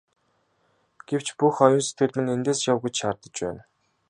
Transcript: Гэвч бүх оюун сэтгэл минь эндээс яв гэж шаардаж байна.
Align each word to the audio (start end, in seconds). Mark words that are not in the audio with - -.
Гэвч 1.07 1.27
бүх 1.39 1.55
оюун 1.65 1.83
сэтгэл 1.85 2.11
минь 2.15 2.33
эндээс 2.35 2.61
яв 2.71 2.77
гэж 2.83 2.93
шаардаж 3.01 3.35
байна. 3.43 3.63